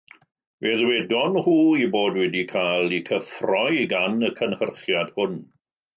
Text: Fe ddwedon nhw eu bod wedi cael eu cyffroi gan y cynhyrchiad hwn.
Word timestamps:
Fe 0.61 0.69
ddwedon 0.77 1.35
nhw 1.41 1.53
eu 1.81 1.91
bod 1.95 2.17
wedi 2.21 2.43
cael 2.53 2.97
eu 2.99 3.05
cyffroi 3.11 3.85
gan 3.95 4.19
y 4.31 4.33
cynhyrchiad 4.41 5.13
hwn. 5.19 5.41